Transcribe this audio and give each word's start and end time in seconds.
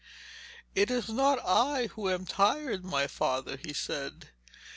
'It 0.73 0.89
is 0.89 1.09
not 1.09 1.37
I 1.45 1.85
who 1.93 2.09
am 2.09 2.25
tired, 2.25 2.83
my 2.83 3.05
father,' 3.05 3.59
he 3.63 3.71
said. 3.71 4.29